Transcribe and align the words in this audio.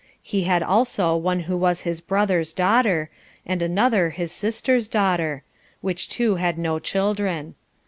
He 0.23 0.45
had 0.45 0.63
also 0.63 1.15
one 1.15 1.41
who 1.41 1.55
was 1.55 1.81
his 1.81 2.01
brother's 2.01 2.53
daughter, 2.53 3.11
and 3.45 3.61
another 3.61 4.09
his 4.09 4.31
sister's 4.31 4.87
daughter; 4.87 5.43
which 5.81 6.09
two 6.09 6.37
had 6.37 6.57
no 6.57 6.79
children. 6.79 7.53